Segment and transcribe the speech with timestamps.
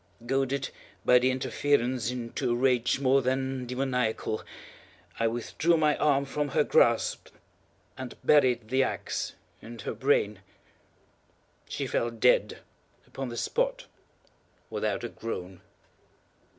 [0.25, 0.71] Goaded,
[1.05, 4.41] by the interference, into a rage more than demoniacal,
[5.19, 7.27] I withdrew my arm from her grasp
[7.99, 10.39] and buried the axe in her brain.
[11.69, 12.61] She fell dead
[13.05, 13.85] upon the spot,
[14.71, 15.61] without a groan.